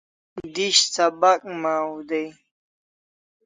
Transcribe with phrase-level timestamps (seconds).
[0.53, 2.29] Dish sabak maw day